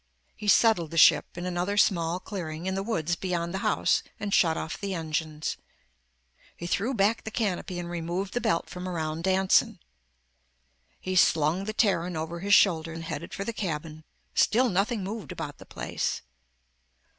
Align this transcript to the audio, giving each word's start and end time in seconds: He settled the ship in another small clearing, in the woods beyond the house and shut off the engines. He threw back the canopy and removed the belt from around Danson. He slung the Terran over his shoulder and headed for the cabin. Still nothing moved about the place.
He 0.35 0.47
settled 0.47 0.89
the 0.89 0.97
ship 0.97 1.37
in 1.37 1.45
another 1.45 1.77
small 1.77 2.19
clearing, 2.19 2.65
in 2.65 2.73
the 2.73 2.81
woods 2.81 3.15
beyond 3.15 3.53
the 3.53 3.59
house 3.59 4.01
and 4.19 4.33
shut 4.33 4.57
off 4.57 4.79
the 4.81 4.95
engines. 4.95 5.57
He 6.57 6.65
threw 6.65 6.95
back 6.95 7.23
the 7.23 7.29
canopy 7.29 7.77
and 7.77 7.87
removed 7.87 8.33
the 8.33 8.41
belt 8.41 8.67
from 8.67 8.89
around 8.89 9.23
Danson. 9.25 9.77
He 10.99 11.15
slung 11.15 11.65
the 11.65 11.71
Terran 11.73 12.17
over 12.17 12.39
his 12.39 12.55
shoulder 12.55 12.91
and 12.93 13.03
headed 13.03 13.31
for 13.31 13.43
the 13.43 13.53
cabin. 13.53 14.03
Still 14.33 14.69
nothing 14.69 15.03
moved 15.03 15.31
about 15.31 15.59
the 15.59 15.67
place. 15.67 16.23